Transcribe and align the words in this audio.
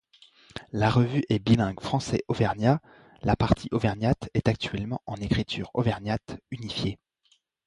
La 0.71 0.89
revue 0.89 1.21
est 1.29 1.37
bilingue 1.37 1.79
français-auvergnat, 1.79 2.81
la 3.21 3.35
partie 3.35 3.67
auvergnate 3.71 4.29
est 4.33 4.47
actuellement 4.47 5.03
en 5.05 5.15
écriture 5.17 5.69
auvergnate 5.75 6.39
unifiée. 6.49 6.97